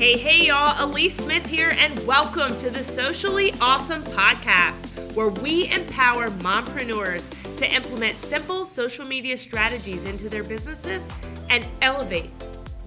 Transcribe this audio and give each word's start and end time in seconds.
Hey, 0.00 0.16
hey, 0.16 0.46
y'all. 0.46 0.72
Alyece 0.76 1.20
Smith 1.20 1.44
here, 1.44 1.74
and 1.76 2.06
welcome 2.06 2.56
to 2.56 2.70
the 2.70 2.82
Socially 2.82 3.52
Ausome 3.60 4.02
Podcast, 4.02 5.14
where 5.14 5.28
we 5.28 5.70
empower 5.70 6.30
mompreneurs 6.30 7.28
to 7.56 7.70
implement 7.70 8.16
simple 8.16 8.64
social 8.64 9.04
media 9.04 9.36
strategies 9.36 10.06
into 10.06 10.30
their 10.30 10.42
businesses 10.42 11.06
and 11.50 11.66
elevate 11.82 12.30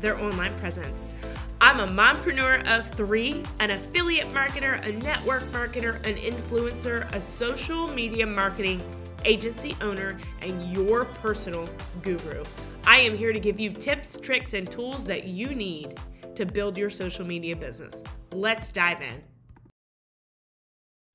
their 0.01 0.19
online 0.19 0.57
presence. 0.57 1.13
I'm 1.61 1.81
a 1.81 1.85
mompreneur 1.85 2.67
of 2.67 2.89
three, 2.89 3.43
an 3.59 3.69
affiliate 3.69 4.33
marketer, 4.33 4.83
a 4.83 4.91
network 5.03 5.43
marketer, 5.51 6.03
an 6.07 6.15
influencer, 6.15 7.13
a 7.13 7.21
social 7.21 7.89
media 7.89 8.25
marketing 8.25 8.81
agency 9.23 9.75
owner, 9.81 10.17
and 10.41 10.75
your 10.75 11.05
personal 11.05 11.69
guru. 12.01 12.43
I 12.87 12.97
am 12.97 13.15
here 13.15 13.33
to 13.33 13.39
give 13.39 13.59
you 13.59 13.69
tips, 13.69 14.17
tricks, 14.19 14.55
and 14.55 14.67
tools 14.67 15.03
that 15.03 15.25
you 15.25 15.53
need 15.53 15.99
to 16.35 16.45
build 16.45 16.77
your 16.77 16.89
social 16.89 17.25
media 17.25 17.55
business. 17.55 18.03
Let's 18.33 18.69
dive 18.69 19.01
in. 19.01 19.23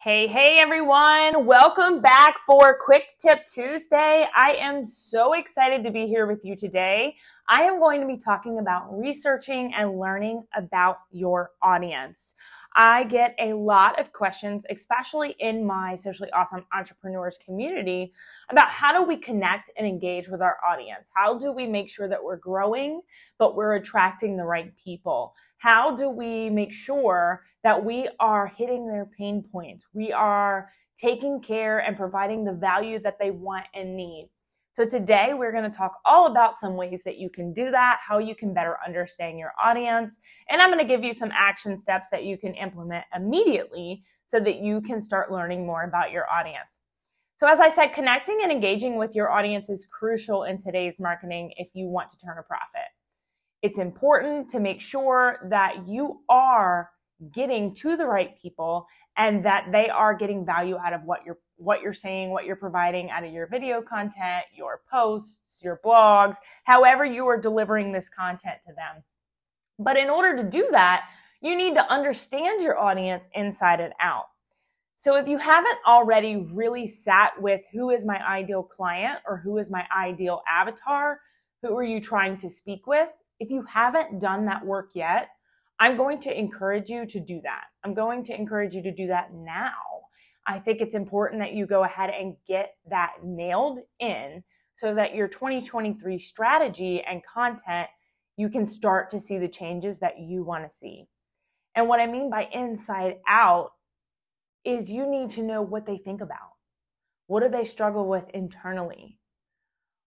Hey, 0.00 0.28
hey 0.28 0.60
everyone, 0.60 1.44
welcome 1.44 2.00
back 2.00 2.38
for 2.46 2.78
Quick 2.80 3.02
Tip 3.18 3.44
Tuesday. 3.46 4.26
I 4.32 4.52
am 4.52 4.86
so 4.86 5.32
excited 5.32 5.82
to 5.82 5.90
be 5.90 6.06
here 6.06 6.28
with 6.28 6.44
you 6.44 6.54
today. 6.54 7.16
I 7.48 7.62
am 7.62 7.80
going 7.80 8.00
to 8.00 8.06
be 8.06 8.16
talking 8.16 8.60
about 8.60 8.96
researching 8.96 9.74
and 9.74 9.98
learning 9.98 10.44
about 10.56 10.98
your 11.10 11.50
audience. 11.62 12.34
I 12.80 13.02
get 13.02 13.34
a 13.40 13.54
lot 13.54 13.98
of 13.98 14.12
questions, 14.12 14.64
especially 14.70 15.34
in 15.40 15.66
my 15.66 15.96
Socially 15.96 16.30
Ausome 16.32 16.64
entrepreneurs 16.72 17.36
community, 17.44 18.12
about 18.50 18.68
how 18.68 18.96
do 18.96 19.02
we 19.02 19.16
connect 19.16 19.72
and 19.76 19.84
engage 19.84 20.28
with 20.28 20.40
our 20.40 20.58
audience? 20.64 21.04
How 21.12 21.36
do 21.36 21.50
we 21.50 21.66
make 21.66 21.90
sure 21.90 22.06
that 22.06 22.22
we're 22.22 22.36
growing, 22.36 23.00
but 23.36 23.56
we're 23.56 23.74
attracting 23.74 24.36
the 24.36 24.44
right 24.44 24.72
people? 24.76 25.34
How 25.56 25.96
do 25.96 26.08
we 26.08 26.50
make 26.50 26.72
sure 26.72 27.42
that 27.64 27.84
we 27.84 28.08
are 28.20 28.46
hitting 28.46 28.86
their 28.86 29.06
pain 29.06 29.42
points? 29.42 29.84
We 29.92 30.12
are 30.12 30.70
taking 30.96 31.40
care 31.40 31.80
and 31.80 31.96
providing 31.96 32.44
the 32.44 32.52
value 32.52 33.00
that 33.00 33.18
they 33.18 33.32
want 33.32 33.66
and 33.74 33.96
need. 33.96 34.30
So 34.78 34.84
today 34.84 35.32
we're 35.34 35.50
going 35.50 35.68
to 35.68 35.76
talk 35.76 35.98
all 36.04 36.28
about 36.28 36.54
some 36.54 36.76
ways 36.76 37.00
that 37.04 37.18
you 37.18 37.30
can 37.30 37.52
do 37.52 37.72
that, 37.72 37.98
how 38.06 38.18
you 38.18 38.36
can 38.36 38.54
better 38.54 38.76
understand 38.86 39.36
your 39.36 39.50
audience, 39.60 40.14
and 40.48 40.62
I'm 40.62 40.70
going 40.70 40.78
to 40.78 40.86
give 40.86 41.02
you 41.02 41.12
some 41.12 41.32
action 41.36 41.76
steps 41.76 42.06
that 42.12 42.22
you 42.22 42.38
can 42.38 42.54
implement 42.54 43.04
immediately 43.12 44.04
so 44.26 44.38
that 44.38 44.60
you 44.60 44.80
can 44.80 45.00
start 45.00 45.32
learning 45.32 45.66
more 45.66 45.82
about 45.82 46.12
your 46.12 46.30
audience. 46.30 46.78
So 47.38 47.48
as 47.48 47.58
I 47.58 47.70
said, 47.70 47.88
connecting 47.88 48.38
and 48.44 48.52
engaging 48.52 48.98
with 48.98 49.16
your 49.16 49.32
audience 49.32 49.68
is 49.68 49.84
crucial 49.84 50.44
in 50.44 50.58
today's 50.58 51.00
marketing 51.00 51.54
if 51.56 51.70
you 51.74 51.88
want 51.88 52.10
to 52.10 52.18
turn 52.18 52.38
a 52.38 52.44
profit. 52.44 52.86
It's 53.62 53.80
important 53.80 54.48
to 54.50 54.60
make 54.60 54.80
sure 54.80 55.40
that 55.50 55.88
you 55.88 56.20
are 56.28 56.90
getting 57.34 57.74
to 57.74 57.96
the 57.96 58.06
right 58.06 58.40
people 58.40 58.86
and 59.16 59.44
that 59.44 59.72
they 59.72 59.88
are 59.88 60.14
getting 60.14 60.46
value 60.46 60.78
out 60.78 60.92
of 60.92 61.02
what 61.02 61.24
you're 61.26 61.38
what 61.58 61.82
you're 61.82 61.92
saying, 61.92 62.30
what 62.30 62.46
you're 62.46 62.56
providing 62.56 63.10
out 63.10 63.24
of 63.24 63.32
your 63.32 63.46
video 63.46 63.82
content, 63.82 64.44
your 64.56 64.80
posts, 64.90 65.60
your 65.62 65.80
blogs, 65.84 66.36
however 66.64 67.04
you 67.04 67.26
are 67.26 67.38
delivering 67.38 67.92
this 67.92 68.08
content 68.08 68.56
to 68.64 68.72
them. 68.72 69.02
But 69.78 69.96
in 69.96 70.08
order 70.08 70.36
to 70.36 70.48
do 70.48 70.68
that, 70.70 71.08
you 71.40 71.56
need 71.56 71.74
to 71.74 71.92
understand 71.92 72.62
your 72.62 72.78
audience 72.78 73.28
inside 73.34 73.80
and 73.80 73.92
out. 74.00 74.26
So 74.96 75.16
if 75.16 75.28
you 75.28 75.38
haven't 75.38 75.78
already 75.86 76.48
really 76.52 76.86
sat 76.86 77.40
with 77.40 77.60
who 77.72 77.90
is 77.90 78.04
my 78.04 78.20
ideal 78.26 78.62
client 78.62 79.18
or 79.26 79.36
who 79.36 79.58
is 79.58 79.70
my 79.70 79.84
ideal 79.96 80.42
avatar, 80.48 81.20
who 81.62 81.76
are 81.76 81.84
you 81.84 82.00
trying 82.00 82.38
to 82.38 82.50
speak 82.50 82.86
with? 82.86 83.08
If 83.38 83.50
you 83.50 83.62
haven't 83.62 84.20
done 84.20 84.46
that 84.46 84.64
work 84.64 84.90
yet, 84.94 85.28
I'm 85.78 85.96
going 85.96 86.20
to 86.22 86.36
encourage 86.36 86.88
you 86.88 87.06
to 87.06 87.20
do 87.20 87.40
that. 87.42 87.64
I'm 87.84 87.94
going 87.94 88.24
to 88.24 88.34
encourage 88.34 88.74
you 88.74 88.82
to 88.82 88.92
do 88.92 89.06
that 89.06 89.32
now 89.32 89.97
I 90.48 90.58
think 90.58 90.80
it's 90.80 90.94
important 90.94 91.42
that 91.42 91.52
you 91.52 91.66
go 91.66 91.84
ahead 91.84 92.08
and 92.08 92.34
get 92.48 92.72
that 92.88 93.16
nailed 93.22 93.80
in 94.00 94.42
so 94.76 94.94
that 94.94 95.14
your 95.14 95.28
2023 95.28 96.18
strategy 96.18 97.02
and 97.02 97.22
content, 97.22 97.88
you 98.38 98.48
can 98.48 98.66
start 98.66 99.10
to 99.10 99.20
see 99.20 99.38
the 99.38 99.48
changes 99.48 99.98
that 99.98 100.18
you 100.18 100.42
want 100.42 100.64
to 100.64 100.74
see. 100.74 101.06
And 101.74 101.86
what 101.86 102.00
I 102.00 102.06
mean 102.06 102.30
by 102.30 102.48
inside 102.50 103.16
out 103.28 103.72
is 104.64 104.90
you 104.90 105.06
need 105.06 105.30
to 105.30 105.42
know 105.42 105.60
what 105.60 105.84
they 105.84 105.98
think 105.98 106.22
about. 106.22 106.54
What 107.26 107.42
do 107.42 107.50
they 107.50 107.66
struggle 107.66 108.08
with 108.08 108.24
internally? 108.32 109.18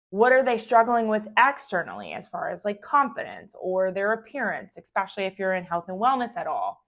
What 0.10 0.32
are 0.32 0.44
they 0.44 0.58
struggling 0.58 1.10
with 1.10 1.28
externally 1.38 2.14
as 2.14 2.30
far 2.30 2.50
as 2.50 2.64
like 2.64 2.82
confidence 2.82 3.54
or 3.60 3.92
their 3.92 4.14
appearance, 4.14 4.78
especially 4.78 5.26
if 5.26 5.38
you're 5.38 5.54
in 5.54 5.66
health 5.66 5.86
and 5.90 6.00
wellness 6.00 6.38
at 6.38 6.48
all? 6.48 6.82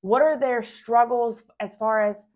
What 0.00 0.22
are 0.22 0.38
their 0.38 0.62
struggles 0.62 1.42
as 1.60 1.76
far 1.76 2.06
as 2.06 2.26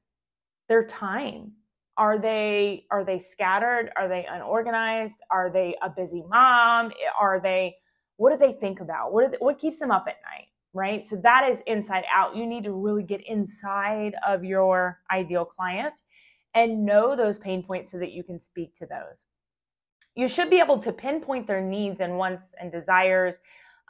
their 0.70 0.86
time. 0.86 1.52
Are 1.98 2.18
they 2.18 2.86
are 2.90 3.04
they 3.04 3.18
scattered? 3.18 3.90
Are 3.96 4.08
they 4.08 4.24
unorganized? 4.24 5.18
Are 5.30 5.50
they 5.50 5.76
a 5.82 5.90
busy 5.90 6.22
mom? 6.26 6.92
Are 7.20 7.38
they 7.38 7.76
what 8.16 8.30
do 8.30 8.38
they 8.38 8.54
think 8.54 8.80
about? 8.80 9.12
What, 9.12 9.32
they, 9.32 9.36
what 9.38 9.58
keeps 9.58 9.78
them 9.78 9.90
up 9.90 10.06
at 10.08 10.16
night 10.24 10.46
right? 10.72 11.04
So 11.04 11.16
that 11.16 11.48
is 11.50 11.60
inside 11.66 12.04
out. 12.14 12.36
You 12.36 12.46
need 12.46 12.64
to 12.64 12.72
really 12.72 13.02
get 13.02 13.26
inside 13.26 14.14
of 14.26 14.44
your 14.44 15.00
ideal 15.10 15.44
client 15.44 15.94
and 16.54 16.84
know 16.84 17.16
those 17.16 17.38
pain 17.38 17.62
points 17.62 17.90
so 17.90 17.98
that 17.98 18.12
you 18.12 18.22
can 18.22 18.40
speak 18.40 18.74
to 18.76 18.86
those. 18.86 19.24
You 20.14 20.28
should 20.28 20.50
be 20.50 20.60
able 20.60 20.78
to 20.78 20.92
pinpoint 20.92 21.46
their 21.46 21.60
needs 21.60 22.00
and 22.00 22.18
wants 22.18 22.54
and 22.60 22.72
desires 22.72 23.38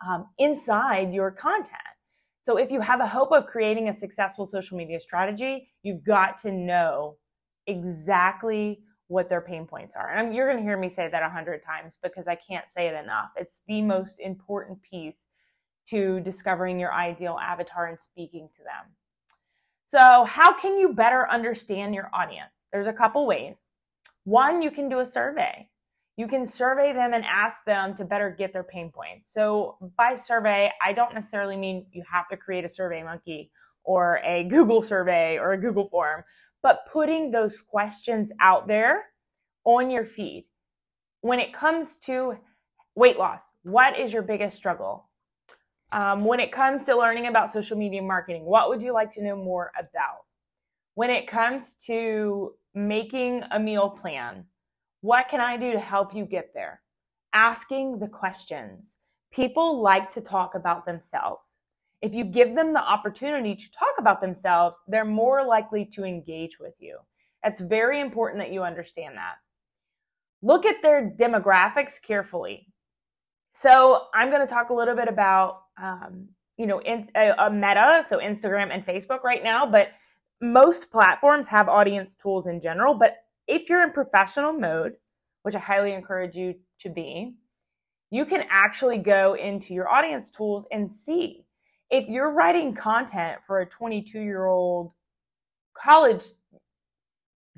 um, 0.06 0.26
inside 0.38 1.12
your 1.12 1.30
content 1.30 1.80
so 2.42 2.56
if 2.56 2.70
you 2.70 2.80
have 2.80 3.00
a 3.00 3.06
hope 3.06 3.32
of 3.32 3.46
creating 3.46 3.88
a 3.88 3.96
successful 3.96 4.46
social 4.46 4.76
media 4.76 5.00
strategy, 5.00 5.68
you've 5.82 6.04
got 6.04 6.38
to 6.38 6.52
know 6.52 7.16
exactly 7.66 8.80
what 9.08 9.28
their 9.28 9.40
pain 9.40 9.66
points 9.66 9.94
are. 9.96 10.08
And 10.08 10.34
you're 10.34 10.46
going 10.46 10.58
to 10.58 10.62
hear 10.62 10.78
me 10.78 10.88
say 10.88 11.08
that 11.08 11.22
a 11.22 11.28
hundred 11.28 11.62
times 11.64 11.98
because 12.02 12.28
I 12.28 12.36
can't 12.36 12.70
say 12.70 12.86
it 12.86 12.94
enough. 12.94 13.30
It's 13.36 13.58
the 13.66 13.82
most 13.82 14.20
important 14.20 14.78
piece 14.82 15.18
to 15.88 16.20
discovering 16.20 16.78
your 16.78 16.94
ideal 16.94 17.36
avatar 17.42 17.86
and 17.86 18.00
speaking 18.00 18.48
to 18.56 18.62
them. 18.62 18.94
So 19.86 20.24
how 20.24 20.56
can 20.56 20.78
you 20.78 20.92
better 20.92 21.28
understand 21.28 21.94
your 21.94 22.08
audience? 22.14 22.52
There's 22.72 22.86
a 22.86 22.92
couple 22.92 23.26
ways. 23.26 23.58
One, 24.24 24.62
you 24.62 24.70
can 24.70 24.88
do 24.88 25.00
a 25.00 25.06
survey 25.06 25.68
you 26.20 26.28
can 26.28 26.44
survey 26.44 26.92
them 26.92 27.14
and 27.14 27.24
ask 27.24 27.64
them 27.64 27.94
to 27.94 28.04
better 28.04 28.28
get 28.28 28.52
their 28.52 28.62
pain 28.62 28.92
points. 28.94 29.26
So 29.32 29.78
by 29.96 30.16
survey, 30.16 30.70
I 30.84 30.92
don't 30.92 31.14
necessarily 31.14 31.56
mean 31.56 31.86
you 31.92 32.04
have 32.12 32.28
to 32.28 32.36
create 32.36 32.62
a 32.62 32.68
survey 32.68 33.02
monkey 33.02 33.50
or 33.84 34.20
a 34.22 34.44
Google 34.50 34.82
survey 34.82 35.38
or 35.38 35.52
a 35.52 35.58
Google 35.58 35.88
form, 35.88 36.22
but 36.62 36.80
putting 36.92 37.30
those 37.30 37.62
questions 37.62 38.30
out 38.38 38.68
there 38.68 39.06
on 39.64 39.90
your 39.90 40.04
feed. 40.04 40.44
When 41.22 41.40
it 41.40 41.54
comes 41.54 41.96
to 42.04 42.36
weight 42.94 43.18
loss, 43.18 43.54
what 43.62 43.98
is 43.98 44.12
your 44.12 44.22
biggest 44.22 44.58
struggle? 44.58 45.08
Um, 45.90 46.26
when 46.26 46.38
it 46.38 46.52
comes 46.52 46.84
to 46.84 46.98
learning 46.98 47.28
about 47.28 47.50
social 47.50 47.78
media 47.78 48.02
marketing, 48.02 48.44
what 48.44 48.68
would 48.68 48.82
you 48.82 48.92
like 48.92 49.10
to 49.14 49.24
know 49.24 49.36
more 49.36 49.72
about? 49.78 50.26
When 50.96 51.08
it 51.08 51.26
comes 51.26 51.76
to 51.86 52.52
making 52.74 53.42
a 53.50 53.58
meal 53.58 53.88
plan, 53.88 54.44
what 55.00 55.28
can 55.28 55.40
I 55.40 55.56
do 55.56 55.72
to 55.72 55.80
help 55.80 56.14
you 56.14 56.24
get 56.24 56.52
there? 56.54 56.80
Asking 57.32 57.98
the 57.98 58.08
questions. 58.08 58.98
People 59.32 59.80
like 59.80 60.10
to 60.12 60.20
talk 60.20 60.54
about 60.54 60.84
themselves. 60.84 61.46
If 62.02 62.14
you 62.14 62.24
give 62.24 62.54
them 62.54 62.72
the 62.72 62.82
opportunity 62.82 63.54
to 63.54 63.70
talk 63.72 63.94
about 63.98 64.20
themselves, 64.20 64.78
they're 64.88 65.04
more 65.04 65.44
likely 65.44 65.84
to 65.86 66.04
engage 66.04 66.58
with 66.58 66.74
you. 66.78 66.98
It's 67.44 67.60
very 67.60 68.00
important 68.00 68.40
that 68.42 68.52
you 68.52 68.62
understand 68.62 69.16
that. 69.16 69.36
Look 70.42 70.64
at 70.64 70.82
their 70.82 71.14
demographics 71.18 72.00
carefully. 72.02 72.66
So 73.52 74.06
I'm 74.14 74.30
going 74.30 74.46
to 74.46 74.52
talk 74.52 74.70
a 74.70 74.74
little 74.74 74.94
bit 74.94 75.08
about, 75.08 75.62
um, 75.80 76.28
you 76.56 76.66
know, 76.66 76.80
in, 76.80 77.08
a, 77.14 77.32
a 77.38 77.50
Meta, 77.50 78.04
so 78.08 78.18
Instagram 78.18 78.72
and 78.72 78.84
Facebook 78.84 79.22
right 79.22 79.42
now, 79.42 79.66
but 79.66 79.88
most 80.40 80.90
platforms 80.90 81.46
have 81.48 81.68
audience 81.68 82.16
tools 82.16 82.46
in 82.46 82.60
general, 82.60 82.94
but 82.94 83.18
if 83.46 83.68
you're 83.68 83.82
in 83.82 83.92
professional 83.92 84.52
mode, 84.52 84.94
which 85.42 85.54
I 85.54 85.58
highly 85.58 85.92
encourage 85.92 86.36
you 86.36 86.54
to 86.80 86.90
be, 86.90 87.34
you 88.10 88.24
can 88.24 88.44
actually 88.50 88.98
go 88.98 89.34
into 89.34 89.72
your 89.72 89.88
audience 89.88 90.30
tools 90.30 90.66
and 90.72 90.90
see 90.90 91.44
if 91.90 92.08
you're 92.08 92.30
writing 92.30 92.74
content 92.74 93.40
for 93.46 93.60
a 93.60 93.66
22 93.66 94.20
year 94.20 94.46
old 94.46 94.92
college 95.74 96.24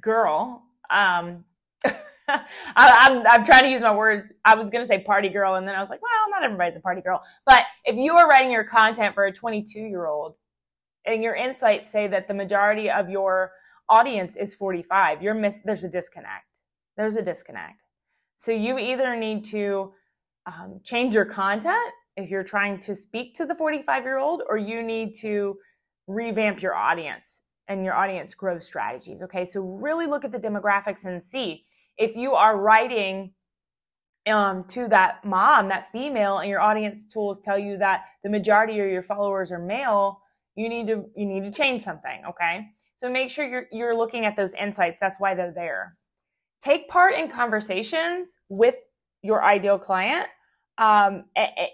girl. 0.00 0.62
Um, 0.90 1.44
I, 1.84 2.44
I'm, 2.76 3.26
I'm 3.26 3.44
trying 3.44 3.64
to 3.64 3.70
use 3.70 3.81
my 3.81 3.94
words. 3.94 4.31
I 4.44 4.55
was 4.55 4.70
going 4.70 4.82
to 4.82 4.88
say 4.88 4.99
party 4.99 5.29
girl, 5.29 5.56
and 5.56 5.67
then 5.67 5.75
I 5.75 5.81
was 5.81 5.90
like, 5.90 6.00
well, 6.02 6.31
not 6.31 6.44
everybody's 6.44 6.76
a 6.76 6.81
party 6.81 7.00
girl. 7.00 7.23
But 7.46 7.62
if 7.84 7.96
you 7.96 8.14
are 8.14 8.29
writing 8.29 8.50
your 8.50 8.64
content 8.64 9.14
for 9.14 9.25
a 9.25 9.32
22 9.32 9.81
year 9.81 10.06
old, 10.06 10.34
and 11.05 11.23
your 11.23 11.34
insights 11.34 11.90
say 11.90 12.06
that 12.06 12.29
the 12.29 12.34
majority 12.34 12.90
of 12.90 13.11
your 13.11 13.52
audience 13.88 14.37
is 14.37 14.55
45, 14.55 15.23
you're 15.23 15.34
miss. 15.34 15.58
There's 15.64 15.84
a 15.84 15.88
disconnect 15.88 16.46
there's 16.96 17.17
a 17.17 17.23
disconnect. 17.23 17.81
So 18.37 18.52
you 18.52 18.79
either 18.79 19.17
need 19.17 19.44
to 19.46 19.93
um, 20.46 20.81
change 20.84 21.14
your 21.14 21.25
content 21.25 21.93
if 22.17 22.29
you're 22.29 22.44
trying 22.44 22.81
to 22.81 22.94
speak 22.94 23.34
to 23.37 23.46
the 23.46 23.55
45 23.55 24.02
year 24.02 24.19
old 24.19 24.43
or 24.49 24.56
you 24.56 24.82
need 24.82 25.14
to 25.20 25.56
revamp 26.06 26.61
your 26.61 26.75
audience 26.75 27.40
and 27.69 27.84
your 27.84 27.94
audience 27.94 28.34
growth 28.34 28.62
strategies. 28.62 29.23
Okay, 29.23 29.44
so 29.44 29.61
really 29.61 30.06
look 30.06 30.25
at 30.25 30.32
the 30.32 30.38
demographics 30.38 31.05
and 31.05 31.23
see 31.23 31.64
if 31.96 32.17
you 32.17 32.32
are 32.32 32.58
writing 32.58 33.32
um, 34.26 34.64
to 34.69 34.88
that 34.88 35.25
mom, 35.25 35.69
that 35.69 35.90
female, 35.93 36.38
and 36.38 36.50
your 36.50 36.61
audience 36.61 37.06
tools 37.06 37.40
tell 37.40 37.58
you 37.58 37.76
that 37.79 38.05
the 38.23 38.31
majority 38.31 38.79
of 38.81 38.88
your 38.88 39.02
followers 39.02 39.50
are 39.50 39.58
male, 39.58 40.20
you 40.55 40.69
need 40.69 40.87
to 40.88 41.06
you 41.17 41.26
need 41.26 41.43
to 41.43 41.50
change 41.50 41.82
something. 41.82 42.23
Okay, 42.29 42.69
so 43.03 43.11
make 43.11 43.31
sure 43.31 43.45
you're 43.45 43.67
you're 43.73 43.97
looking 43.97 44.27
at 44.27 44.37
those 44.37 44.55
insights. 44.55 44.99
That's 45.01 45.17
why 45.19 45.35
they're 45.35 45.51
there. 45.53 45.97
Take 46.63 46.89
part 46.89 47.15
in 47.15 47.29
conversations 47.29 48.29
with 48.49 48.77
your 49.23 49.43
ideal 49.43 49.77
client 49.77 50.27
um, 50.79 51.25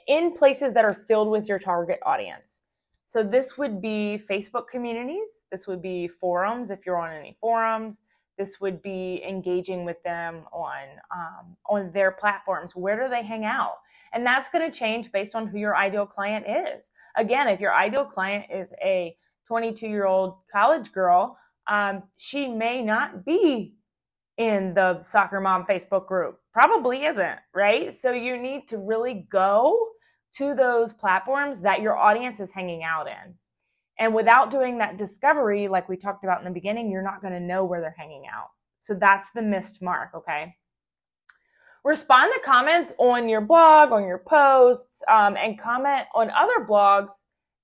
in 0.06 0.34
places 0.34 0.72
that 0.72 0.86
are 0.86 1.04
filled 1.06 1.28
with 1.28 1.46
your 1.46 1.58
target 1.58 1.98
audience. 2.06 2.60
So 3.04 3.22
this 3.22 3.58
would 3.58 3.82
be 3.82 4.18
Facebook 4.30 4.68
communities. 4.70 5.44
This 5.52 5.66
would 5.66 5.82
be 5.82 6.08
forums 6.08 6.70
if 6.70 6.86
you're 6.86 6.96
on 6.96 7.12
any 7.12 7.36
forums. 7.42 8.00
This 8.38 8.58
would 8.62 8.80
be 8.80 9.22
engaging 9.28 9.84
with 9.84 10.02
them 10.04 10.44
on 10.50 10.84
um, 11.14 11.56
on 11.68 11.92
their 11.92 12.10
platforms. 12.10 12.74
Where 12.74 12.98
do 12.98 13.10
they 13.10 13.22
hang 13.22 13.44
out? 13.44 13.74
And 14.14 14.24
that's 14.24 14.48
going 14.48 14.70
to 14.70 14.74
change 14.74 15.12
based 15.12 15.34
on 15.34 15.46
who 15.46 15.58
your 15.58 15.76
ideal 15.76 16.06
client 16.06 16.46
is. 16.48 16.90
Again, 17.18 17.48
if 17.48 17.60
your 17.60 17.74
ideal 17.74 18.06
client 18.06 18.46
is 18.50 18.72
a 18.82 19.14
22 19.48 19.88
year 19.88 20.06
old 20.06 20.36
college 20.52 20.92
girl, 20.92 21.36
um, 21.68 22.02
she 22.16 22.48
may 22.48 22.82
not 22.82 23.24
be 23.24 23.74
in 24.36 24.72
the 24.74 25.02
soccer 25.04 25.40
mom 25.40 25.64
Facebook 25.64 26.06
group. 26.06 26.38
Probably 26.52 27.04
isn't, 27.04 27.38
right? 27.54 27.92
So 27.92 28.12
you 28.12 28.40
need 28.40 28.68
to 28.68 28.78
really 28.78 29.26
go 29.30 29.88
to 30.36 30.54
those 30.54 30.92
platforms 30.92 31.60
that 31.62 31.82
your 31.82 31.96
audience 31.96 32.38
is 32.38 32.52
hanging 32.52 32.84
out 32.84 33.08
in. 33.08 33.34
And 33.98 34.14
without 34.14 34.50
doing 34.50 34.78
that 34.78 34.96
discovery, 34.96 35.66
like 35.66 35.88
we 35.88 35.96
talked 35.96 36.22
about 36.22 36.38
in 36.38 36.44
the 36.44 36.52
beginning, 36.52 36.90
you're 36.90 37.02
not 37.02 37.20
going 37.20 37.32
to 37.32 37.40
know 37.40 37.64
where 37.64 37.80
they're 37.80 37.96
hanging 37.98 38.24
out. 38.32 38.48
So 38.78 38.94
that's 38.94 39.28
the 39.34 39.42
missed 39.42 39.82
mark, 39.82 40.10
okay? 40.14 40.54
Respond 41.84 42.32
to 42.34 42.40
comments 42.44 42.92
on 42.98 43.28
your 43.28 43.40
blog, 43.40 43.90
on 43.90 44.04
your 44.04 44.18
posts, 44.18 45.02
um, 45.08 45.36
and 45.36 45.60
comment 45.60 46.06
on 46.14 46.30
other 46.30 46.64
blogs 46.64 47.10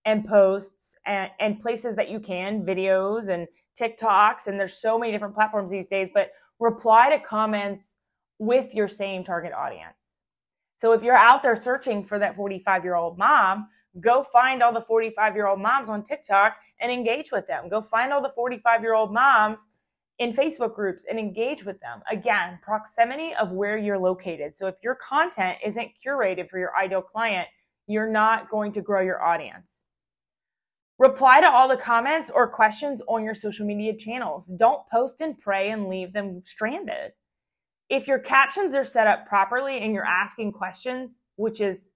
and 0.05 0.27
posts 0.27 0.97
and, 1.07 1.31
and 1.41 1.61
places 1.61 1.97
that 1.97 2.11
you 2.11 2.21
can, 2.21 2.65
videos 2.65 3.29
and 3.29 3.47
TikToks. 3.79 4.47
And 4.47 4.59
there's 4.59 4.75
so 4.75 4.99
many 4.99 5.13
different 5.13 5.35
platforms 5.35 5.71
these 5.71 5.89
days, 5.89 6.11
but 6.13 6.31
reply 6.61 7.11
to 7.11 7.19
comments 7.19 7.97
with 8.39 8.75
your 8.75 8.89
same 8.89 9.25
target 9.25 9.53
audience. 9.53 9.97
So 10.77 10.93
if 10.93 11.03
you're 11.03 11.17
out 11.17 11.43
there 11.43 11.57
searching 11.57 12.05
for 12.05 12.19
that 12.19 12.37
45 12.37 12.85
year 12.85 12.95
old 12.95 13.17
mom, 13.17 13.69
go 14.01 14.27
find 14.33 14.63
all 14.63 14.73
the 14.73 14.83
45 14.83 15.35
year 15.35 15.47
old 15.47 15.61
moms 15.61 15.89
on 15.89 16.03
TikTok 16.03 16.57
and 16.81 16.91
engage 16.91 17.31
with 17.33 17.47
them. 17.47 17.69
Go 17.69 17.81
find 17.81 18.13
all 18.13 18.23
the 18.23 18.33
45 18.35 18.83
year 18.83 18.95
old 18.95 19.13
moms 19.13 19.69
in 20.19 20.33
Facebook 20.33 20.75
groups 20.75 21.05
and 21.09 21.19
engage 21.19 21.65
with 21.65 21.81
them. 21.81 22.01
Again, 22.11 22.59
proximity 22.63 23.35
of 23.35 23.51
where 23.51 23.79
you're 23.79 23.99
located. 23.99 24.55
So 24.55 24.67
if 24.67 24.77
your 24.83 24.95
content 24.97 25.59
isn't 25.65 25.91
curated 26.05 26.49
for 26.49 26.59
your 26.59 26.77
ideal 26.77 27.03
client, 27.03 27.49
you're 27.87 28.11
not 28.11 28.51
going 28.51 28.73
to 28.73 28.81
grow 28.81 29.01
your 29.01 29.23
audience. 29.23 29.81
Reply 30.99 31.41
to 31.41 31.51
all 31.51 31.67
the 31.69 31.77
comments 31.77 32.31
or 32.33 32.49
questions 32.49 33.03
on 33.09 33.25
your 33.25 33.35
social 33.35 33.67
media 33.67 33.97
channels. 33.97 34.51
Don't 34.57 34.89
post 34.93 35.21
and 35.21 35.39
pray 35.41 35.71
and 35.71 35.89
leave 35.89 36.13
them 36.13 36.41
stranded. 36.45 37.13
If 37.89 38.07
your 38.07 38.21
captions 38.21 38.77
are 38.77 38.85
set 38.85 39.09
up 39.09 39.27
properly 39.27 39.79
and 39.79 39.93
you're 39.93 40.07
asking 40.07 40.53
questions, 40.53 41.19
which 41.37 41.61
is 41.61 41.91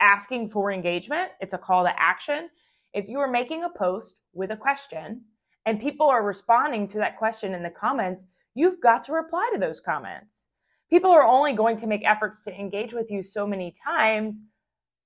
asking 0.00 0.50
for 0.50 0.72
engagement, 0.72 1.30
it's 1.40 1.54
a 1.54 1.58
call 1.58 1.84
to 1.84 1.92
action. 1.96 2.48
If 2.92 3.08
you 3.08 3.18
are 3.20 3.30
making 3.30 3.62
a 3.62 3.78
post 3.78 4.20
with 4.34 4.50
a 4.50 4.56
question 4.56 5.22
and 5.64 5.80
people 5.80 6.08
are 6.08 6.24
responding 6.24 6.88
to 6.88 6.98
that 6.98 7.18
question 7.18 7.54
in 7.54 7.62
the 7.62 7.70
comments, 7.70 8.24
you've 8.54 8.80
got 8.80 9.04
to 9.04 9.12
reply 9.12 9.48
to 9.52 9.60
those 9.60 9.80
comments. 9.80 10.46
People 10.90 11.10
are 11.12 11.26
only 11.26 11.52
going 11.52 11.76
to 11.76 11.86
make 11.86 12.04
efforts 12.04 12.42
to 12.44 12.52
engage 12.52 12.92
with 12.92 13.10
you 13.10 13.22
so 13.22 13.46
many 13.46 13.72
times 13.84 14.42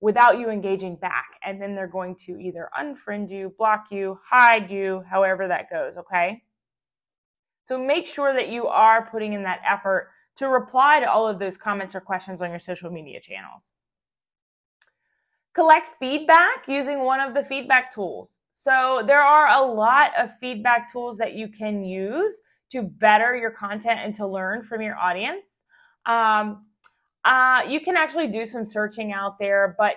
without 0.00 0.38
you 0.38 0.48
engaging 0.50 0.96
back. 0.96 1.26
And 1.44 1.60
then 1.60 1.74
they're 1.74 1.86
going 1.86 2.16
to 2.26 2.38
either 2.38 2.70
unfriend 2.78 3.30
you, 3.30 3.54
block 3.58 3.86
you, 3.90 4.18
hide 4.28 4.70
you, 4.70 5.04
however 5.08 5.48
that 5.48 5.70
goes, 5.70 5.96
okay? 5.96 6.42
So 7.64 7.78
make 7.78 8.06
sure 8.06 8.32
that 8.32 8.48
you 8.48 8.66
are 8.66 9.06
putting 9.06 9.34
in 9.34 9.42
that 9.42 9.60
effort 9.68 10.10
to 10.36 10.48
reply 10.48 11.00
to 11.00 11.10
all 11.10 11.28
of 11.28 11.38
those 11.38 11.56
comments 11.56 11.94
or 11.94 12.00
questions 12.00 12.40
on 12.40 12.50
your 12.50 12.58
social 12.58 12.90
media 12.90 13.20
channels. 13.20 13.70
Collect 15.54 15.86
feedback 15.98 16.66
using 16.66 17.00
one 17.00 17.20
of 17.20 17.34
the 17.34 17.44
feedback 17.44 17.92
tools. 17.92 18.38
So 18.52 19.02
there 19.06 19.22
are 19.22 19.48
a 19.48 19.72
lot 19.72 20.12
of 20.18 20.30
feedback 20.38 20.90
tools 20.90 21.18
that 21.18 21.34
you 21.34 21.48
can 21.48 21.82
use 21.82 22.40
to 22.72 22.82
better 22.82 23.36
your 23.36 23.50
content 23.50 24.00
and 24.02 24.14
to 24.14 24.26
learn 24.26 24.64
from 24.64 24.80
your 24.80 24.96
audience. 24.96 25.58
Um, 26.06 26.66
uh, 27.24 27.62
you 27.68 27.80
can 27.80 27.96
actually 27.96 28.28
do 28.28 28.46
some 28.46 28.66
searching 28.66 29.12
out 29.12 29.38
there, 29.38 29.74
but 29.78 29.96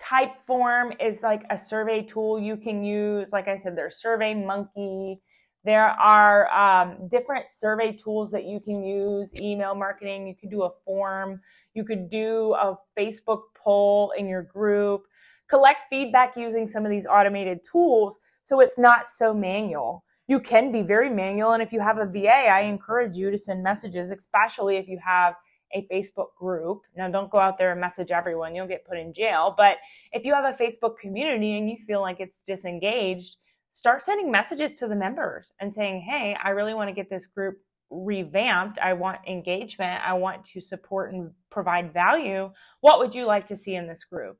Typeform 0.00 0.94
is 1.00 1.22
like 1.22 1.42
a 1.50 1.58
survey 1.58 2.02
tool 2.02 2.38
you 2.38 2.56
can 2.56 2.84
use. 2.84 3.32
Like 3.32 3.48
I 3.48 3.56
said, 3.56 3.76
there's 3.76 3.96
Survey 3.96 4.32
Monkey. 4.34 5.20
There 5.64 5.88
are 5.88 6.48
um, 6.52 7.08
different 7.08 7.46
survey 7.50 7.92
tools 7.92 8.30
that 8.30 8.44
you 8.44 8.60
can 8.60 8.84
use, 8.84 9.32
email 9.40 9.74
marketing. 9.74 10.26
You 10.26 10.34
could 10.36 10.50
do 10.50 10.62
a 10.62 10.70
form. 10.84 11.40
You 11.74 11.84
could 11.84 12.10
do 12.10 12.54
a 12.54 12.78
Facebook 12.96 13.40
poll 13.56 14.12
in 14.16 14.28
your 14.28 14.42
group. 14.42 15.02
Collect 15.50 15.80
feedback 15.90 16.36
using 16.36 16.66
some 16.66 16.84
of 16.84 16.90
these 16.90 17.06
automated 17.06 17.60
tools 17.70 18.20
so 18.48 18.60
it's 18.60 18.78
not 18.78 19.06
so 19.06 19.34
manual. 19.34 20.04
You 20.26 20.40
can 20.40 20.72
be 20.72 20.80
very 20.80 21.10
manual. 21.10 21.52
And 21.52 21.62
if 21.62 21.70
you 21.70 21.80
have 21.80 21.98
a 21.98 22.06
VA, 22.06 22.48
I 22.48 22.60
encourage 22.60 23.14
you 23.14 23.30
to 23.30 23.36
send 23.36 23.62
messages, 23.62 24.10
especially 24.10 24.78
if 24.78 24.88
you 24.88 24.98
have 25.04 25.34
a 25.72 25.86
Facebook 25.92 26.34
group. 26.38 26.82
Now, 26.96 27.08
don't 27.08 27.30
go 27.30 27.38
out 27.38 27.58
there 27.58 27.72
and 27.72 27.80
message 27.80 28.10
everyone, 28.10 28.54
you'll 28.54 28.66
get 28.66 28.86
put 28.86 28.98
in 28.98 29.12
jail. 29.12 29.54
But 29.56 29.76
if 30.12 30.24
you 30.24 30.34
have 30.34 30.44
a 30.44 30.56
Facebook 30.56 30.98
community 30.98 31.58
and 31.58 31.68
you 31.68 31.76
feel 31.86 32.00
like 32.00 32.20
it's 32.20 32.40
disengaged, 32.46 33.36
start 33.72 34.04
sending 34.04 34.30
messages 34.30 34.74
to 34.74 34.88
the 34.88 34.96
members 34.96 35.52
and 35.60 35.72
saying, 35.72 36.00
hey, 36.00 36.36
I 36.42 36.50
really 36.50 36.74
want 36.74 36.88
to 36.88 36.94
get 36.94 37.10
this 37.10 37.26
group 37.26 37.58
revamped. 37.90 38.78
I 38.78 38.92
want 38.92 39.18
engagement. 39.26 40.02
I 40.04 40.14
want 40.14 40.44
to 40.46 40.60
support 40.60 41.12
and 41.12 41.30
provide 41.50 41.92
value. 41.92 42.50
What 42.80 42.98
would 42.98 43.14
you 43.14 43.24
like 43.24 43.46
to 43.48 43.56
see 43.56 43.76
in 43.76 43.86
this 43.86 44.04
group? 44.04 44.38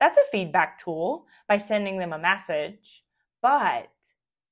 That's 0.00 0.18
a 0.18 0.30
feedback 0.32 0.82
tool 0.82 1.26
by 1.48 1.58
sending 1.58 1.98
them 1.98 2.12
a 2.12 2.18
message, 2.18 3.04
but 3.40 3.88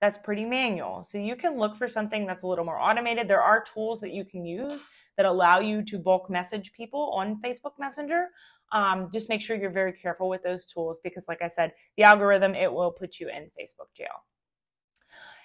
that's 0.02 0.18
pretty 0.18 0.44
manual. 0.44 1.06
So 1.09 1.16
you 1.16 1.37
can 1.37 1.56
look 1.56 1.76
for 1.76 1.88
something 1.88 2.26
that's 2.26 2.42
a 2.42 2.47
little 2.49 2.64
more 2.64 2.76
automated. 2.78 3.28
There 3.28 3.40
are 3.40 3.64
tools 3.73 4.00
that 4.00 4.11
you 4.11 4.25
can 4.25 4.44
use 4.44 4.82
that 5.16 5.26
allow 5.26 5.61
you 5.61 5.80
to 5.85 5.97
bulk 5.97 6.28
message 6.28 6.73
people 6.73 7.12
on 7.14 7.40
Facebook 7.40 7.75
Messenger. 7.78 8.26
Um, 8.73 9.11
just 9.12 9.28
make 9.28 9.40
sure 9.42 9.56
you're 9.56 9.71
very 9.71 9.92
careful 9.92 10.28
with 10.28 10.42
those 10.42 10.66
tools 10.66 10.99
because, 11.04 11.23
like 11.28 11.40
I 11.40 11.47
said, 11.47 11.71
the 11.97 12.02
algorithm, 12.02 12.56
it 12.56 12.73
will 12.73 12.90
put 12.90 13.21
you 13.21 13.28
in 13.28 13.44
Facebook 13.56 13.94
jail. 13.97 14.25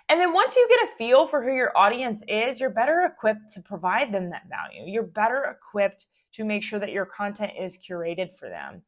And 0.09 0.19
then 0.19 0.33
once 0.33 0.55
you 0.55 0.67
get 0.67 0.89
a 0.89 0.97
feel 0.97 1.27
for 1.27 1.43
who 1.43 1.53
your 1.53 1.77
audience 1.77 2.23
is, 2.27 2.59
you're 2.59 2.71
better 2.71 3.01
equipped 3.01 3.53
to 3.53 3.61
provide 3.61 4.11
them 4.11 4.31
that 4.31 4.49
value. 4.49 4.91
You're 4.91 5.03
better 5.03 5.55
equipped 5.55 6.07
to 6.33 6.43
make 6.43 6.63
sure 6.63 6.79
that 6.79 6.91
your 6.91 7.05
content 7.05 7.51
is 7.59 7.77
curated 7.77 8.29
for 8.39 8.49
them. 8.49 8.81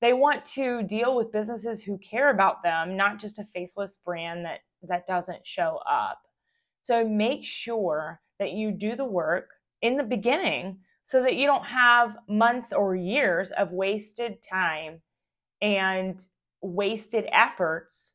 They 0.00 0.12
want 0.12 0.44
to 0.54 0.84
deal 0.84 1.16
with 1.16 1.32
businesses 1.32 1.82
who 1.82 1.98
care 1.98 2.30
about 2.30 2.62
them, 2.62 2.96
not 2.96 3.18
just 3.18 3.40
a 3.40 3.48
faceless 3.54 3.98
brand 4.04 4.44
that, 4.44 4.60
that 4.88 5.06
doesn't 5.06 5.46
show 5.46 5.80
up. 5.88 6.20
So 6.82 7.06
make 7.06 7.44
sure 7.44 8.20
that 8.38 8.52
you 8.52 8.70
do 8.70 8.96
the 8.96 9.04
work 9.04 9.50
in 9.82 9.96
the 9.96 10.04
beginning 10.04 10.78
so 11.04 11.22
that 11.22 11.36
you 11.36 11.46
don't 11.46 11.64
have 11.64 12.16
months 12.28 12.72
or 12.72 12.94
years 12.94 13.50
of 13.52 13.72
wasted 13.72 14.42
time 14.42 15.00
and 15.62 16.20
wasted 16.60 17.26
efforts 17.32 18.12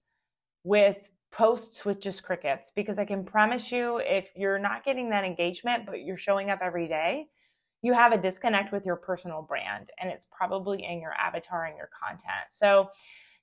with 0.64 0.98
posts 1.32 1.86
with 1.86 2.02
just 2.02 2.24
crickets 2.24 2.72
because 2.76 3.00
I 3.00 3.06
can 3.06 3.24
promise 3.24 3.72
you 3.72 4.02
if 4.04 4.28
you're 4.36 4.60
not 4.60 4.84
getting 4.84 5.10
that 5.10 5.24
engagement 5.24 5.86
but 5.86 6.02
you're 6.02 6.18
showing 6.18 6.50
up 6.50 6.60
every 6.62 6.88
day, 6.88 7.28
you 7.82 7.94
have 7.94 8.12
a 8.12 8.18
disconnect 8.18 8.72
with 8.72 8.86
your 8.86 8.98
personal 8.98 9.42
brand 9.42 9.90
and 10.00 10.12
it's 10.12 10.28
probably 10.30 10.84
in 10.84 11.00
your 11.00 11.14
avatar 11.14 11.66
and 11.66 11.78
your 11.78 11.90
content. 12.08 12.48
So 12.52 12.90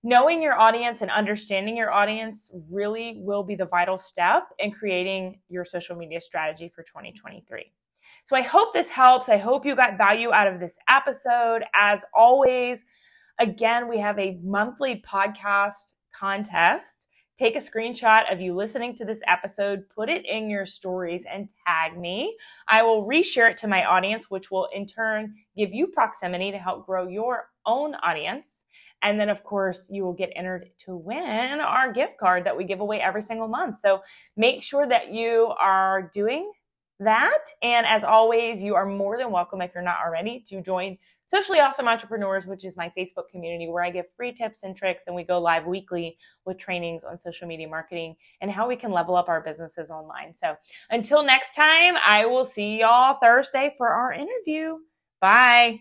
knowing 0.08 0.40
your 0.40 0.58
audience 0.58 1.02
and 1.02 1.10
understanding 1.10 1.76
your 1.76 1.92
audience 1.92 2.50
really 2.70 3.18
will 3.18 3.42
be 3.42 3.54
the 3.54 3.66
vital 3.66 3.98
step 3.98 4.44
in 4.58 4.72
creating 4.72 5.38
your 5.50 5.66
social 5.66 5.94
media 5.94 6.18
strategy 6.18 6.72
for 6.74 6.82
2023. 6.82 7.70
So 8.24 8.34
I 8.34 8.40
hope 8.40 8.72
this 8.72 8.88
helps. 8.88 9.28
I 9.28 9.36
hope 9.36 9.66
you 9.66 9.76
got 9.76 9.98
value 9.98 10.32
out 10.32 10.46
of 10.46 10.60
this 10.60 10.78
episode. 10.88 11.62
As 11.74 12.06
always, 12.14 12.86
again, 13.38 13.86
we 13.86 13.98
have 13.98 14.18
a 14.18 14.38
monthly 14.42 15.04
podcast 15.06 15.92
contest. 16.18 17.06
Take 17.36 17.54
a 17.54 17.58
screenshot 17.58 18.32
of 18.32 18.40
you 18.40 18.54
listening 18.54 18.96
to 18.96 19.04
this 19.04 19.20
episode, 19.28 19.84
put 19.94 20.08
it 20.08 20.24
in 20.24 20.48
your 20.48 20.64
stories, 20.64 21.24
and 21.30 21.50
tag 21.66 21.98
me. 21.98 22.34
I 22.66 22.82
will 22.82 23.06
reshare 23.06 23.50
it 23.50 23.58
to 23.58 23.68
my 23.68 23.84
audience, 23.84 24.30
which 24.30 24.50
will 24.50 24.68
in 24.74 24.86
turn 24.86 25.34
give 25.54 25.74
you 25.74 25.86
proximity 25.88 26.50
to 26.50 26.58
help 26.58 26.86
grow 26.86 27.06
your 27.06 27.50
own 27.68 27.94
audience. 27.96 28.48
And 29.02 29.20
then, 29.20 29.28
of 29.28 29.44
course, 29.44 29.86
you 29.90 30.02
will 30.02 30.12
get 30.12 30.32
entered 30.34 30.70
to 30.86 30.96
win 30.96 31.60
our 31.60 31.92
gift 31.92 32.18
card 32.18 32.44
that 32.44 32.56
we 32.56 32.64
give 32.64 32.80
away 32.80 33.00
every 33.00 33.22
single 33.22 33.46
month. 33.46 33.78
So 33.80 34.00
make 34.36 34.64
sure 34.64 34.88
that 34.88 35.12
you 35.12 35.52
are 35.60 36.10
doing 36.12 36.50
that. 37.00 37.44
And 37.62 37.86
as 37.86 38.02
always, 38.02 38.60
you 38.60 38.74
are 38.74 38.86
more 38.86 39.16
than 39.16 39.30
welcome 39.30 39.60
if 39.60 39.70
you're 39.74 39.84
not 39.84 39.98
already 40.04 40.44
to 40.48 40.60
join 40.60 40.98
Socially 41.28 41.58
Ausome 41.58 41.86
Entrepreneurs, 41.86 42.46
which 42.46 42.64
is 42.64 42.76
my 42.76 42.90
Facebook 42.96 43.28
community 43.30 43.68
where 43.68 43.84
I 43.84 43.90
give 43.90 44.06
free 44.16 44.32
tips 44.32 44.62
and 44.62 44.74
tricks 44.74 45.04
and 45.06 45.14
we 45.14 45.24
go 45.24 45.38
live 45.38 45.66
weekly 45.66 46.16
with 46.46 46.56
trainings 46.56 47.04
on 47.04 47.18
social 47.18 47.46
media 47.46 47.68
marketing 47.68 48.16
and 48.40 48.50
how 48.50 48.66
we 48.66 48.76
can 48.76 48.90
level 48.90 49.14
up 49.14 49.28
our 49.28 49.42
businesses 49.42 49.90
online. 49.90 50.34
So 50.34 50.56
until 50.90 51.22
next 51.22 51.54
time, 51.54 51.96
I 52.04 52.24
will 52.24 52.46
see 52.46 52.80
y'all 52.80 53.18
Thursday 53.22 53.74
for 53.76 53.88
our 53.88 54.12
interview. 54.12 54.78
Bye. 55.20 55.80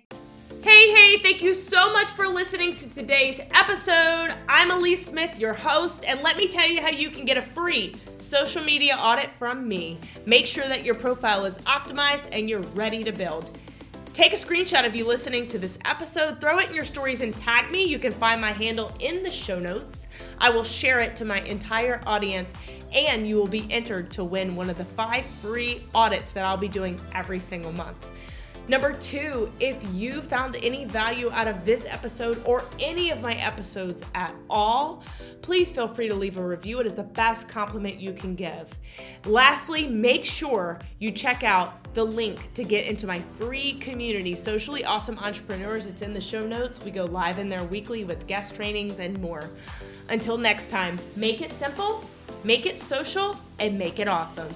Hey, 0.49 0.91
hey, 0.91 1.17
thank 1.17 1.41
you 1.41 1.53
so 1.53 1.91
much 1.91 2.09
for 2.11 2.27
listening 2.27 2.75
to 2.77 2.89
today's 2.93 3.39
episode. 3.53 4.33
I'm 4.47 4.71
Alyece 4.71 5.05
Smith, 5.05 5.37
your 5.37 5.53
host, 5.53 6.05
and 6.05 6.21
let 6.21 6.37
me 6.37 6.47
tell 6.47 6.67
you 6.67 6.81
how 6.81 6.89
you 6.89 7.09
can 7.09 7.25
get 7.25 7.37
a 7.37 7.41
free 7.41 7.95
social 8.19 8.63
media 8.63 8.95
audit 8.95 9.29
from 9.37 9.67
me. 9.67 9.99
Make 10.25 10.47
sure 10.47 10.67
that 10.67 10.83
your 10.83 10.95
profile 10.95 11.45
is 11.45 11.57
optimized 11.59 12.29
and 12.31 12.49
you're 12.49 12.61
ready 12.73 13.03
to 13.03 13.11
build. 13.11 13.57
Take 14.13 14.33
a 14.33 14.35
screenshot 14.35 14.85
of 14.85 14.95
you 14.95 15.05
listening 15.05 15.47
to 15.49 15.59
this 15.59 15.77
episode, 15.85 16.41
throw 16.41 16.59
it 16.59 16.69
in 16.69 16.73
your 16.73 16.85
stories, 16.85 17.21
and 17.21 17.35
tag 17.35 17.69
me. 17.69 17.83
You 17.83 17.99
can 17.99 18.11
find 18.11 18.41
my 18.41 18.51
handle 18.51 18.91
in 18.99 19.21
the 19.21 19.29
show 19.29 19.59
notes. 19.59 20.07
I 20.39 20.49
will 20.49 20.63
share 20.63 20.99
it 21.01 21.15
to 21.17 21.25
my 21.25 21.41
entire 21.41 22.01
audience, 22.07 22.51
and 22.91 23.27
you 23.27 23.35
will 23.35 23.47
be 23.47 23.71
entered 23.71 24.09
to 24.11 24.23
win 24.23 24.55
one 24.55 24.69
of 24.69 24.77
the 24.77 24.85
five 24.85 25.23
free 25.25 25.83
audits 25.93 26.31
that 26.31 26.45
I'll 26.45 26.57
be 26.57 26.67
doing 26.67 26.99
every 27.13 27.39
single 27.39 27.71
month. 27.73 28.07
Number 28.69 28.91
two, 28.91 29.49
if 29.61 29.77
you 29.93 30.21
found 30.21 30.57
any 30.57 30.83
value 30.83 31.31
out 31.31 31.47
of 31.47 31.63
this 31.63 31.85
episode 31.85 32.41
or 32.45 32.65
any 32.81 33.11
of 33.11 33.21
my 33.21 33.33
episodes 33.35 34.03
at 34.13 34.35
all, 34.49 35.03
please 35.41 35.71
feel 35.71 35.87
free 35.87 36.09
to 36.09 36.15
leave 36.15 36.37
a 36.37 36.45
review. 36.45 36.81
It 36.81 36.85
is 36.85 36.93
the 36.93 37.03
best 37.03 37.47
compliment 37.47 37.97
you 37.97 38.11
can 38.11 38.35
give. 38.35 38.67
Lastly, 39.23 39.87
make 39.87 40.25
sure 40.25 40.79
you 40.99 41.11
check 41.11 41.45
out 41.45 41.93
the 41.93 42.03
link 42.03 42.53
to 42.55 42.65
get 42.65 42.85
into 42.85 43.07
my 43.07 43.19
free 43.39 43.75
community, 43.75 44.35
Socially 44.35 44.83
Ausome 44.83 45.17
Entrepreneurs. 45.19 45.85
It's 45.85 46.01
in 46.01 46.13
the 46.13 46.19
show 46.19 46.41
notes. 46.41 46.83
We 46.83 46.91
go 46.91 47.05
live 47.05 47.39
in 47.39 47.47
there 47.47 47.63
weekly 47.63 48.03
with 48.03 48.27
guest 48.27 48.53
trainings 48.53 48.99
and 48.99 49.17
more. 49.21 49.49
Until 50.09 50.37
next 50.37 50.69
time, 50.69 50.99
make 51.15 51.41
it 51.41 51.53
simple, 51.53 52.03
make 52.43 52.65
it 52.65 52.77
social, 52.77 53.39
and 53.59 53.79
make 53.79 53.99
it 53.99 54.09
awesome. 54.09 54.49